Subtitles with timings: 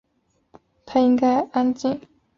[0.83, 2.09] 她应该安静地接受被强奸。